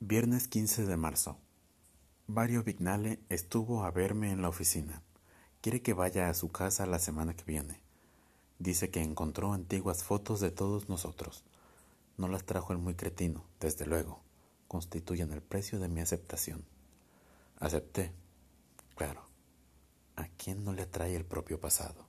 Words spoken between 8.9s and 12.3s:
que encontró antiguas fotos de todos nosotros. No